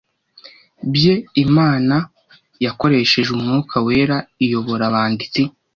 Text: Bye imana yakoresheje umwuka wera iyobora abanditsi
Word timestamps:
Bye 0.93 1.15
imana 1.43 1.95
yakoresheje 2.65 3.29
umwuka 3.37 3.75
wera 3.85 4.17
iyobora 4.43 4.83
abanditsi 4.91 5.41